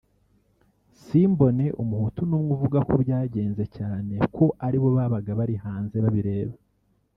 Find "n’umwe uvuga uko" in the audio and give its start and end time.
2.29-2.95